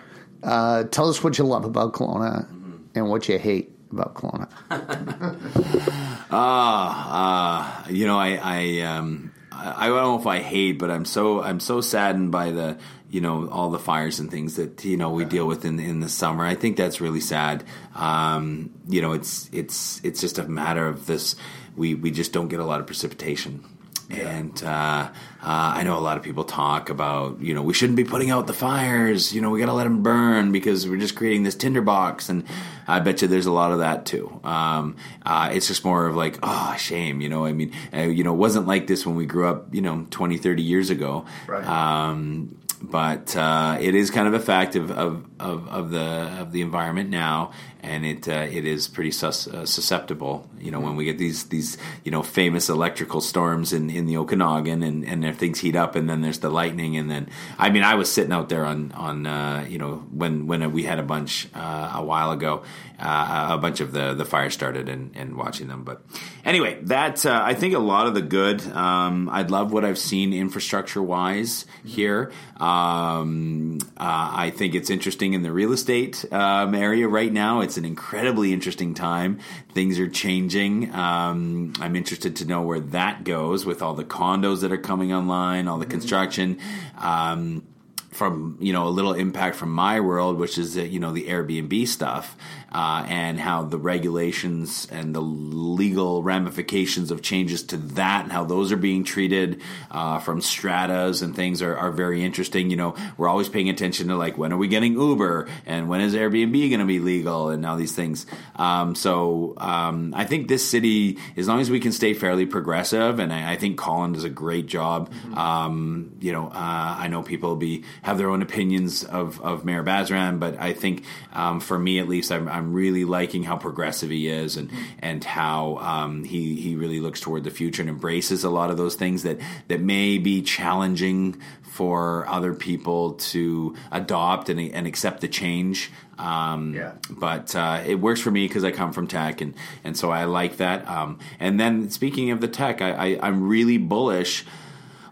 [0.43, 2.49] Uh, tell us what you love about Kelowna
[2.95, 4.49] and what you hate about Kelowna.
[6.35, 9.32] Ah, uh, you know, I, I um,
[9.65, 12.79] I don't know if I hate, but I'm so I'm so saddened by the
[13.11, 16.01] you know all the fires and things that you know we deal with in in
[16.01, 16.45] the summer.
[16.45, 17.65] I think that's really sad.
[17.95, 21.37] Um, you know, it's it's it's just a matter of this.
[21.77, 23.65] We we just don't get a lot of precipitation.
[24.11, 25.11] And uh, uh,
[25.43, 28.47] I know a lot of people talk about, you know, we shouldn't be putting out
[28.47, 29.35] the fires.
[29.35, 32.29] You know, we got to let them burn because we're just creating this tinderbox.
[32.29, 32.45] And
[32.87, 34.41] I bet you there's a lot of that too.
[34.45, 37.21] Um, uh, it's just more of like, oh, shame.
[37.21, 39.75] You know, I mean, uh, you know, it wasn't like this when we grew up,
[39.75, 41.25] you know, 20, 30 years ago.
[41.47, 41.65] Right.
[41.67, 46.01] Um, but uh, it is kind of a fact of, of, of, of, the
[46.41, 50.49] of the environment now, and it uh, it is pretty sus- uh, susceptible.
[50.61, 54.17] You know, when we get these these you know famous electrical storms in, in the
[54.17, 57.83] Okanagan, and and things heat up, and then there's the lightning, and then I mean,
[57.83, 61.03] I was sitting out there on on uh, you know when when we had a
[61.03, 62.63] bunch uh, a while ago,
[63.01, 65.83] uh, a bunch of the the fires started, and, and watching them.
[65.83, 66.03] But
[66.45, 68.63] anyway, that uh, I think a lot of the good.
[68.69, 72.31] Um, I love what I've seen infrastructure wise here.
[72.59, 77.61] Um, I think it's interesting in the real estate um, area right now.
[77.61, 79.39] It's it's an incredibly interesting time.
[79.73, 80.95] Things are changing.
[80.95, 85.11] Um, I'm interested to know where that goes with all the condos that are coming
[85.11, 85.93] online, all the mm-hmm.
[85.93, 86.59] construction.
[86.99, 87.67] Um,
[88.11, 91.89] from you know a little impact from my world, which is you know the Airbnb
[91.89, 92.37] stuff
[92.73, 98.45] uh, and how the regulations and the legal ramifications of changes to that and how
[98.45, 102.71] those are being treated uh, from stratas and things are, are, very interesting.
[102.71, 106.01] You know, we're always paying attention to like when are we getting Uber and when
[106.01, 108.25] is Airbnb going to be legal and all these things.
[108.57, 113.19] Um, so um, I think this city, as long as we can stay fairly progressive,
[113.19, 115.13] and I, I think Colin does a great job.
[115.13, 115.35] Mm-hmm.
[115.37, 119.85] Um, you know, uh, I know people be have their own opinions of, of Mayor
[119.85, 121.05] Basran, but I think
[121.35, 124.71] um, for me at least, I'm, I'm I'm really liking how progressive he is and
[125.01, 128.77] and how um, he he really looks toward the future and embraces a lot of
[128.77, 131.41] those things that that may be challenging
[131.73, 135.91] for other people to adopt and, and accept the change.
[136.19, 136.93] Um, yeah.
[137.09, 140.25] But uh, it works for me because I come from tech, and, and so I
[140.25, 140.87] like that.
[140.87, 144.45] Um, and then speaking of the tech, I, I, I'm really bullish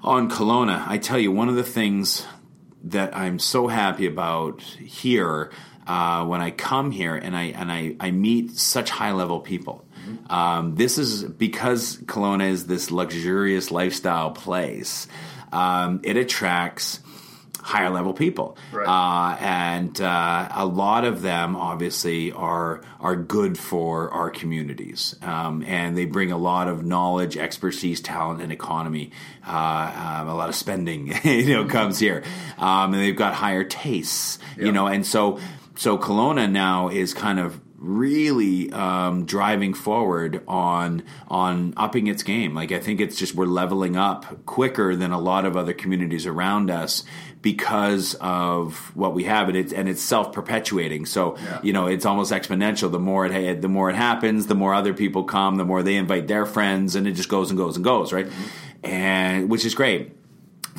[0.03, 0.87] on Kelowna.
[0.87, 2.27] I tell you, one of the things
[2.85, 5.51] that I'm so happy about here
[5.91, 9.77] uh, when I come here and I and I, I meet such high level people.
[9.83, 10.33] Mm-hmm.
[10.33, 15.09] Um, this is because Kelowna is this luxurious lifestyle place.
[15.53, 17.01] um, it attracts
[17.63, 18.89] higher level people, Right.
[18.89, 25.63] uh, and uh, a lot of them obviously are are good for our communities, um,
[25.67, 29.11] and they bring a lot of knowledge, expertise, talent, and economy.
[29.47, 32.23] Uh, um, a lot of spending, you know, comes here,
[32.59, 35.39] um, and they've got higher tastes, you know, and so
[35.81, 42.55] so Kelowna now is kind of really um, driving forward on on upping its game.
[42.55, 46.27] Like I think it's just we're leveling up quicker than a lot of other communities
[46.27, 47.03] around us
[47.41, 51.07] because of what we have, and it's and it's self perpetuating.
[51.07, 51.61] So Yeah.
[51.63, 52.93] you know it's almost exponential.
[52.93, 55.97] The more it the more it happens, the more other people come, the more they
[55.97, 58.29] invite their friends, and it just goes and goes and goes, right?
[58.85, 60.13] And which is great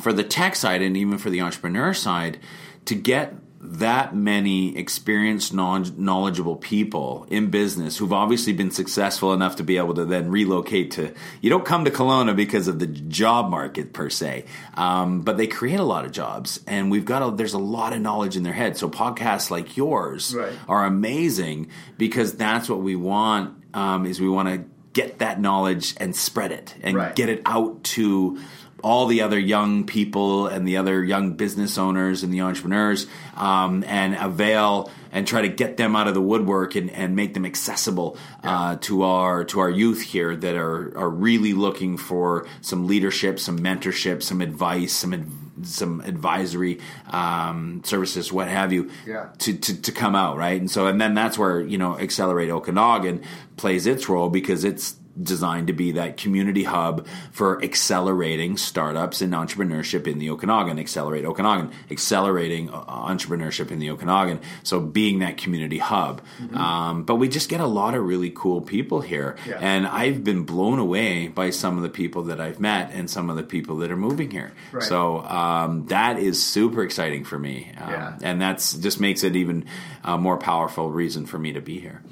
[0.00, 2.38] for the tech side and even for the entrepreneur side
[2.84, 9.54] to get that many experienced knowledge, knowledgeable people in business who've obviously been successful enough
[9.56, 12.88] to be able to then relocate to you don't come to Kelowna because of the
[12.88, 17.22] job market per se um, but they create a lot of jobs and we've got
[17.22, 20.52] a, there's a lot of knowledge in their head so podcasts like yours Right.
[20.68, 25.94] are amazing because that's what we want um, is we want to get that knowledge
[25.98, 27.14] and spread it and Right.
[27.14, 28.38] get it out to
[28.82, 33.84] all the other young people and the other young business owners and the entrepreneurs um,
[33.86, 37.44] and avail and try to get them out of the woodwork and, and make them
[37.44, 42.86] accessible uh, to our to our youth here that are are really looking for some
[42.86, 45.26] leadership, some mentorship, some advice, some ad,
[45.66, 49.28] some advisory um, services, what have you, Yeah.
[49.38, 50.58] to, to to come out right.
[50.60, 53.22] And so and then that's where you know Accelerate Okanagan
[53.56, 59.32] plays its role because it's designed to be that community hub for accelerating startups and
[59.32, 64.40] entrepreneurship in the Okanagan, accelerate Okanagan, accelerating uh, entrepreneurship in the Okanagan.
[64.62, 66.22] So being that community hub.
[66.54, 69.36] Um, but we just get a lot of really cool people here.
[69.46, 69.58] Yeah.
[69.60, 73.30] And I've been blown away by some of the people that I've met and some
[73.30, 74.52] of the people that are moving here.
[74.72, 74.82] Right.
[74.82, 77.72] So um, that is super exciting for me.
[77.78, 78.18] Um, Yeah.
[78.22, 79.66] And that's just makes it even
[80.04, 82.02] a more powerful reason for me to be here.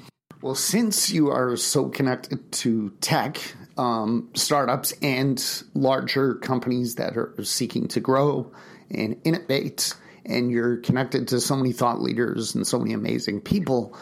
[0.41, 3.39] Well, since you are so connected to tech,
[3.77, 5.39] um, startups, and
[5.75, 8.51] larger companies that are seeking to grow
[8.89, 9.93] and innovate,
[10.25, 13.95] and you're connected to so many thought leaders and so many amazing people,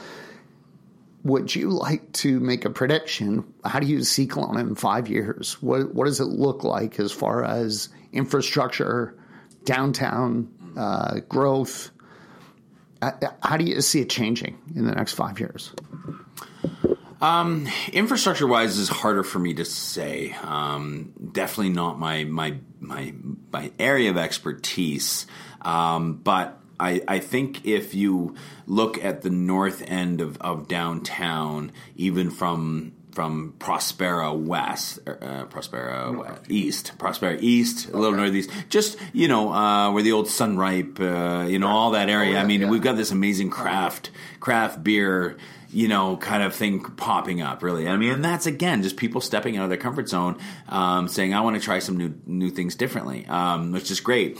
[1.25, 3.53] would you like to make a prediction?
[3.65, 5.61] How do you see Kelowna in five years?
[5.61, 9.13] What, what does it look like as far as infrastructure,
[9.65, 10.47] downtown
[10.77, 11.91] uh, growth?
[13.01, 13.11] Uh,
[13.43, 15.73] How do you see it changing in the next five years?
[17.21, 20.35] Infrastructure wise is harder for me to say.
[20.41, 23.13] Um, definitely not my my my
[23.51, 25.27] my area of expertise.
[25.61, 31.71] Um, but I, I think if you look at the north end of, of downtown,
[31.95, 38.97] even from from Prospera West, uh, Prospera West, East, Prospera East, a little northeast, just
[39.11, 42.37] you know uh, where the old Sun-Rype, uh, you know all that area.
[42.37, 42.69] Oh, I mean, yeah.
[42.69, 45.37] we've got this amazing craft craft beer
[45.71, 47.63] you know, kind of thing popping up.
[47.63, 51.07] Really, I mean, and that's again just people stepping out of their comfort zone, um,
[51.07, 54.37] saying, "I want to try some new new things differently," um, which is great.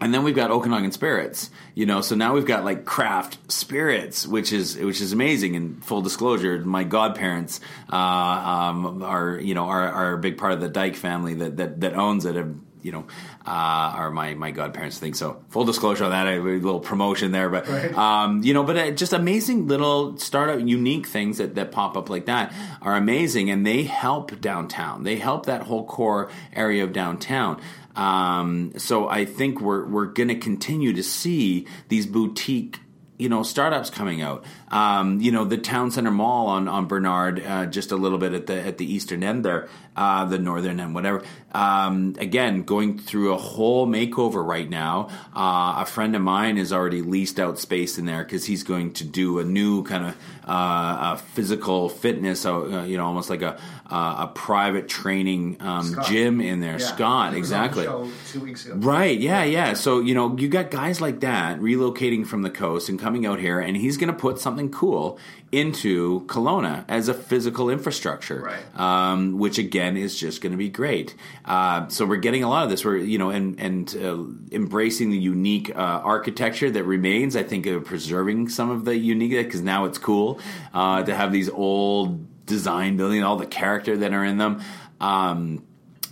[0.00, 2.00] And then we've got Okanagan Spirits, you know.
[2.00, 5.54] So now we've got like craft spirits, which is which is amazing.
[5.54, 10.52] And full disclosure, my godparents uh, um, are you know are, are a big part
[10.52, 12.34] of the Dyck family that that, that owns it.
[12.34, 13.06] Have, you know,
[13.46, 15.42] uh, or my my godparents think so.
[15.50, 17.96] Full disclosure on that, a little promotion there, but Right.
[17.96, 22.10] um, you know, but uh, just amazing little startup, unique things that, that pop up
[22.10, 25.02] like that are amazing, and they help downtown.
[25.04, 27.60] They help that whole core area of downtown.
[27.94, 32.78] Um, so I think we're we're going to continue to see these boutique.
[33.18, 34.44] You know, startups coming out.
[34.72, 38.32] Um, you know, the town center mall on on Bernard, uh, just a little bit
[38.32, 41.22] at the at the eastern end there, uh, the northern end, whatever.
[41.52, 45.10] Um, again, going through a whole makeover right now.
[45.36, 48.94] Uh, a friend of mine has already leased out space in there because he's going
[48.94, 50.16] to do a new kind of
[50.48, 53.60] uh, a physical fitness, uh, you know, almost like a
[53.92, 56.78] uh, a private training um, gym in there.
[56.78, 57.84] Scott, exactly.
[58.28, 58.76] two weeks ago.
[58.76, 59.74] Right, yeah, yeah.
[59.74, 63.38] So, you know, you got guys like that relocating from the coast and coming out
[63.38, 65.18] here, and he's going to put something cool
[65.50, 68.80] into Kelowna as a physical infrastructure, Right.
[68.80, 71.14] um, which again is just going to be great.
[71.44, 72.84] Uh, so we're getting a lot of this.
[72.84, 77.66] We're, you know, and, and uh, embracing the unique uh, architecture that remains, I think,
[77.66, 80.40] of preserving some of the unique, because now it's cool
[80.72, 84.62] uh, to have these old design buildings, all the character that are in them.
[85.00, 85.64] Um,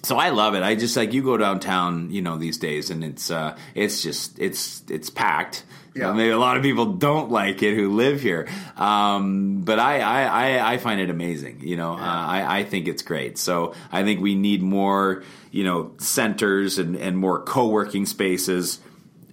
[0.03, 0.63] so I love it.
[0.63, 4.39] I just like you go downtown, you know, these days, and it's uh, it's just
[4.39, 5.65] it's it's packed.
[5.93, 6.13] Yeah.
[6.13, 10.23] maybe a lot of people don't like it who live here, um, but I, I,
[10.23, 11.63] I, I, find it amazing.
[11.63, 12.03] You know, yeah.
[12.03, 13.39] uh, I, I think it's great.
[13.39, 18.79] So I think we need more, you know, centers and, and more co working spaces,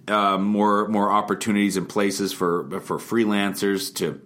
[0.08, 4.20] uh, more more opportunities and places for for freelancers to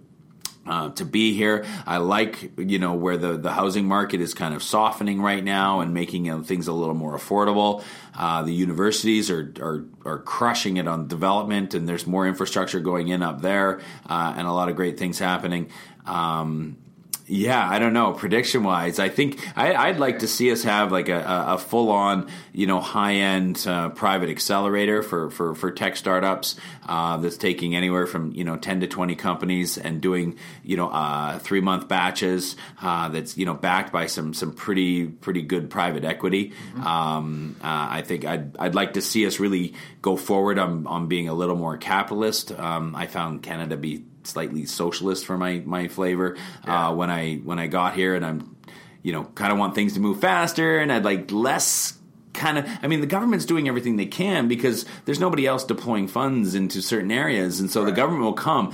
[0.65, 1.65] uh, to be here.
[1.85, 5.81] I like, you know, where the, the housing market is kind of softening right now
[5.81, 7.83] and making know, things a little more affordable.
[8.17, 13.07] Uh, the universities are, are, are crushing it on development, and there's more infrastructure going
[13.09, 15.69] in up there, uh, and a lot of great things happening.
[16.05, 16.77] Um,
[17.25, 18.13] yeah, I don't know.
[18.13, 21.89] Prediction wise, I think I, would like to see us have like a, a full
[21.89, 26.57] on, you know, high end uh, private accelerator for, for, for tech startups
[26.87, 30.89] uh, that's taking anywhere from you know ten to twenty companies and doing you know
[30.89, 35.69] uh, three month batches uh, that's you know backed by some some pretty pretty good
[35.69, 36.49] private equity.
[36.49, 36.85] Mm-hmm.
[36.85, 41.07] Um, uh, I think I'd I'd like to see us really go forward on on
[41.07, 42.51] being a little more capitalist.
[42.51, 46.89] Um, I found Canada be slightly socialist for my my flavor yeah.
[46.89, 48.55] uh, when I when I got here, and I'm
[49.01, 51.97] you know kind of want things to move faster, and I'd like less
[52.33, 56.07] kind of i mean the government's doing everything they can because there's nobody else deploying
[56.07, 57.91] funds into certain areas and so right.
[57.91, 58.73] the government will come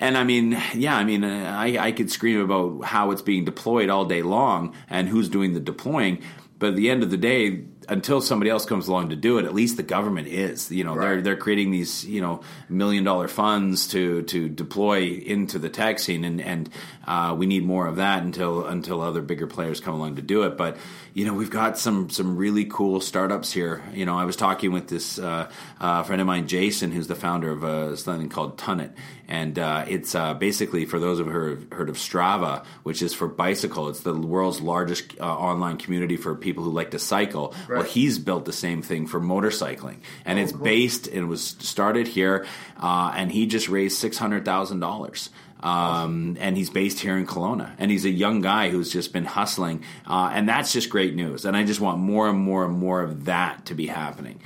[0.00, 3.90] and I mean, yeah, I mean, I, I could scream about how it's being deployed
[3.90, 6.22] all day long and who's doing the deploying.
[6.58, 9.44] But at the end of the day, until somebody else comes along to do it,
[9.44, 10.70] at least the government is.
[10.70, 11.06] You know, right.
[11.08, 15.98] they're they're creating these you know million dollar funds to to deploy into the tech
[15.98, 16.70] scene, and and
[17.06, 20.44] uh, we need more of that until until other bigger players come along to do
[20.44, 20.56] it.
[20.56, 20.76] But
[21.12, 23.82] you know, we've got some some really cool startups here.
[23.92, 25.50] You know, I was talking with this uh,
[25.80, 28.92] uh, friend of mine, Jason, who's the founder of uh, something called Tunnit,
[29.28, 33.12] and uh, it's uh, basically for those of who have heard of Strava, which is
[33.12, 33.88] for bicycle.
[33.88, 37.54] It's the world's largest uh, online community for people who like to cycle.
[37.68, 37.78] Right.
[37.78, 40.62] Well, he's built the same thing for motorcycling, and oh, it's cool.
[40.62, 42.46] based and was started here,
[42.80, 45.30] and he just raised six hundred thousand dollars.
[45.62, 47.74] Um, and he's based here in Kelowna.
[47.78, 49.84] And he's a young guy who's just been hustling.
[50.06, 51.44] Uh, and that's just great news.
[51.44, 54.40] And I just want more and more and more of that to be happening.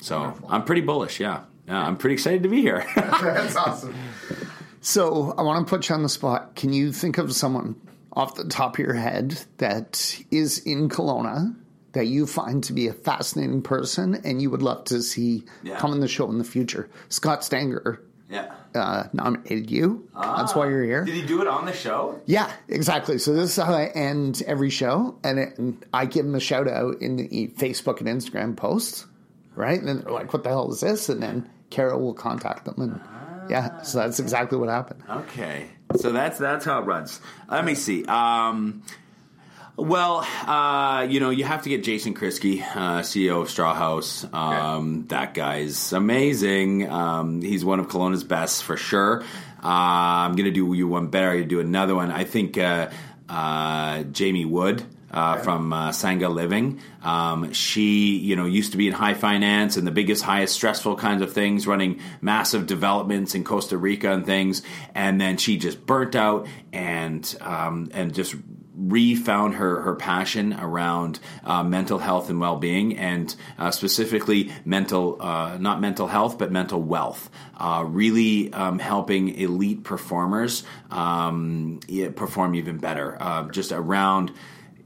[0.00, 0.48] So Wonderful.
[0.50, 1.42] I'm pretty bullish, yeah.
[1.66, 1.86] yeah.
[1.86, 2.86] I'm pretty excited to be here.
[2.96, 3.94] that's awesome.
[4.80, 6.54] So I want to put you on the spot.
[6.54, 7.80] Can you think of someone
[8.12, 11.54] off the top of your head that is in Kelowna
[11.92, 15.76] that you find to be a fascinating person and you would love to see yeah.
[15.78, 16.88] come in the show in the future?
[17.08, 18.54] Scott Stanger yeah.
[18.74, 20.08] Uh, nominated you.
[20.14, 21.04] Ah, That's why you're here.
[21.04, 22.20] Did he do it on the show?
[22.26, 23.18] Yeah, exactly.
[23.18, 26.40] So this is how I end every show, and, it, and I give him a
[26.40, 29.06] shout out in the Facebook and Instagram posts,
[29.56, 29.78] right?
[29.78, 32.76] And then they're like, "What the hell is this?" And then Carol will contact them,
[32.78, 33.46] and ah.
[33.48, 35.02] yeah, so that's exactly what happened.
[35.10, 35.66] Okay,
[35.96, 37.20] so that's that's how it runs.
[37.50, 38.04] Let me see.
[38.04, 38.84] Um,
[39.80, 44.32] well, uh, you know, you have to get Jason Kriske, uh, CEO of Strawhouse.
[44.32, 45.06] Um, okay.
[45.08, 46.88] That guy's amazing.
[46.88, 49.22] Um, he's one of Kelowna's best for sure.
[49.62, 49.66] Uh,
[50.26, 51.28] I'm going to do you one better.
[51.30, 52.10] I'm going to do another one.
[52.10, 52.90] I think uh,
[53.28, 54.84] uh, Jamie Wood.
[55.12, 55.42] Uh, okay.
[55.42, 59.84] From uh, Sangha Living, um, she you know used to be in high finance and
[59.84, 64.62] the biggest, highest stressful kinds of things, running massive developments in Costa Rica and things,
[64.94, 68.36] and then she just burnt out and um, and just
[68.80, 75.20] refound her her passion around uh, mental health and well being, and uh, specifically mental
[75.20, 77.30] uh, not mental health but mental wealth.
[77.56, 81.80] Uh, really um, helping elite performers um,
[82.16, 84.32] perform even better, uh, just around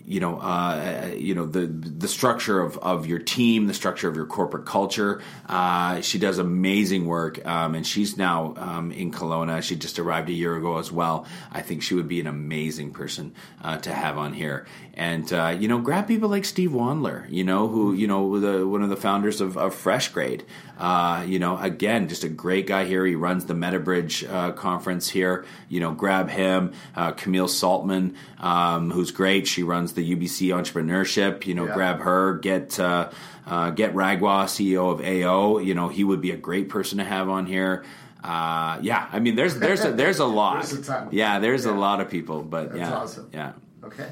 [0.06, 4.16] you know, uh, you know the the structure of, of your team, the structure of
[4.16, 5.22] your corporate culture.
[5.48, 9.62] Uh, she does amazing work, um, and she's now um, in Kelowna.
[9.62, 11.26] She just arrived a year ago as well.
[11.50, 14.66] I think she would be an amazing person uh, to have on here.
[14.92, 18.68] And uh, you know, grab people like Steve Wandler, you know, who you know the,
[18.68, 20.42] one of the founders of, of FreshGrade.
[20.78, 23.06] Uh, you know, again, just a great guy here.
[23.06, 25.44] He runs the MetaBridge uh, conference here.
[25.68, 26.72] You know, grab him.
[27.16, 29.46] Camille Saltman, um, who's great.
[29.46, 31.46] She runs the UBC entrepreneurship.
[31.46, 31.74] You know, yeah.
[31.74, 32.34] grab her.
[32.38, 33.10] Get uh,
[33.46, 35.58] uh, get Raghwa, CEO of AO.
[35.58, 37.84] You know, he would be a great person to have on here.
[38.22, 40.64] Uh, yeah, I mean, there's there's a, there's a lot.
[40.64, 41.72] there's a yeah, there's yeah.
[41.72, 43.30] a lot of people, but That's yeah, awesome.
[43.32, 43.52] yeah.
[43.84, 44.08] Okay.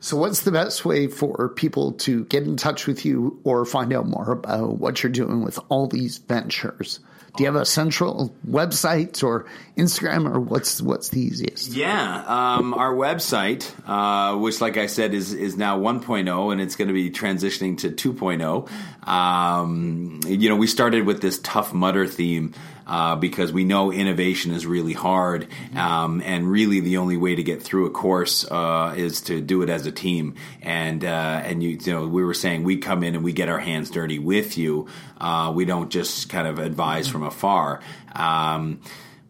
[0.00, 3.92] So, what's the best way for people to get in touch with you or find
[3.92, 7.00] out more about what you're doing with all these ventures?
[7.36, 9.46] Do you have a central website or
[9.76, 11.72] Instagram, or what's what's the easiest?
[11.72, 16.76] Yeah, um, our website, uh, which, like I said, is is now 1.0, and it's
[16.76, 19.08] going to be transitioning to 2.0.
[19.08, 22.54] Um, you know, we started with this Tough Mudder theme
[22.86, 27.42] uh, because we know innovation is really hard, um, and really the only way to
[27.42, 30.34] get through a course uh, is to do it as a team.
[30.62, 33.48] And uh, and you, you know, we were saying we come in and we get
[33.48, 34.88] our hands dirty with you.
[35.18, 37.80] Uh, we don't just kind of advise from afar.
[38.14, 38.80] Um,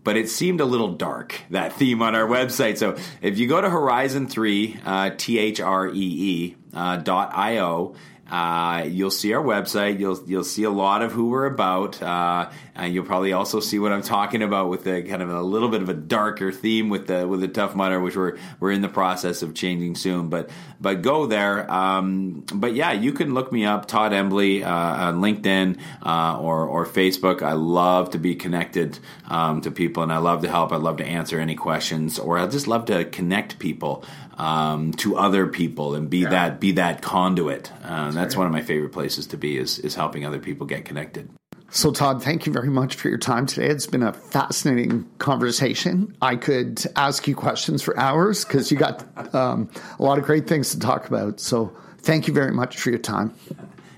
[0.02, 2.76] but it seemed a little dark that theme on our website.
[2.76, 7.30] So if you go to Horizon Three, uh, T H R E E uh, dot
[7.34, 7.94] I O.
[8.30, 10.00] Uh, you'll see our website.
[10.00, 12.02] You'll you'll see a lot of who we're about.
[12.02, 12.48] Uh,
[12.82, 15.82] you'll probably also see what I'm talking about with the kind of a little bit
[15.82, 18.88] of a darker theme with the with the Tough Mudder, which we're we're in the
[18.88, 20.28] process of changing soon.
[20.28, 20.50] But
[20.80, 21.70] but go there.
[21.70, 26.66] Um, but yeah, you can look me up, Todd Embley, uh, on LinkedIn uh, or
[26.66, 27.42] or Facebook.
[27.42, 28.98] I love to be connected
[29.28, 30.72] um, to people, and I love to help.
[30.72, 34.04] I love to answer any questions, or I just love to connect people
[34.36, 36.30] um, to other people and be yeah.
[36.30, 37.70] that be that conduit.
[37.82, 40.66] Uh, that's, that's one of my favorite places to be is is helping other people
[40.66, 41.28] get connected.
[41.70, 43.66] So, Todd, thank you very much for your time today.
[43.66, 46.16] It's been a fascinating conversation.
[46.22, 49.04] I could ask you questions for hours because you got
[49.34, 49.68] um,
[49.98, 51.40] a lot of great things to talk about.
[51.40, 53.34] So, thank you very much for your time.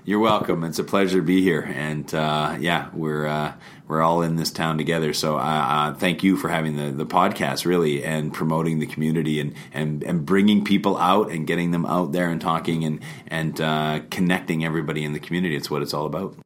[0.05, 0.63] You're welcome.
[0.63, 3.53] It's a pleasure to be here, and uh, yeah, we're uh,
[3.87, 5.13] we're all in this town together.
[5.13, 9.39] So, uh, uh thank you for having the, the podcast, really, and promoting the community
[9.39, 13.59] and, and and bringing people out and getting them out there and talking and and
[13.61, 15.55] uh, connecting everybody in the community.
[15.55, 16.37] It's what it's all about.